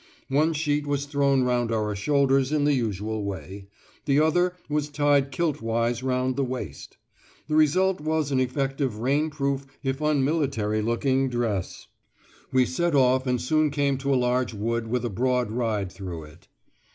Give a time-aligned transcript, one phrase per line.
[0.29, 3.67] One sheet was thrown round the shoulders in the usual way;
[4.05, 6.97] the other was tied kilt wise round the waist.
[7.47, 11.85] The result was an effective rainproof, if unmilitary looking dress!
[12.51, 16.23] We set off and soon came to a large wood with a broad ride through
[16.23, 16.47] it.